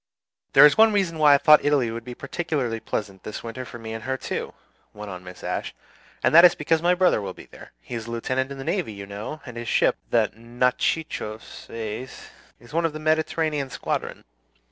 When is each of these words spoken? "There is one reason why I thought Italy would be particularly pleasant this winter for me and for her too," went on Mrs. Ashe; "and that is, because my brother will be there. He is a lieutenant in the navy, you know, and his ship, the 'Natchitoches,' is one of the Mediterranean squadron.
"There 0.53 0.65
is 0.65 0.79
one 0.79 0.91
reason 0.93 1.19
why 1.19 1.35
I 1.35 1.37
thought 1.37 1.63
Italy 1.63 1.91
would 1.91 2.03
be 2.03 2.15
particularly 2.15 2.79
pleasant 2.79 3.21
this 3.21 3.43
winter 3.43 3.65
for 3.65 3.77
me 3.77 3.93
and 3.93 4.03
for 4.03 4.09
her 4.09 4.17
too," 4.17 4.55
went 4.95 5.11
on 5.11 5.23
Mrs. 5.23 5.43
Ashe; 5.43 5.75
"and 6.23 6.33
that 6.33 6.43
is, 6.43 6.55
because 6.55 6.81
my 6.81 6.95
brother 6.95 7.21
will 7.21 7.35
be 7.35 7.45
there. 7.45 7.71
He 7.81 7.93
is 7.93 8.07
a 8.07 8.09
lieutenant 8.11 8.51
in 8.51 8.57
the 8.57 8.63
navy, 8.63 8.93
you 8.93 9.05
know, 9.05 9.41
and 9.45 9.57
his 9.57 9.67
ship, 9.67 9.97
the 10.09 10.31
'Natchitoches,' 10.33 11.69
is 12.59 12.73
one 12.73 12.85
of 12.87 12.93
the 12.93 12.99
Mediterranean 12.99 13.69
squadron. 13.69 14.23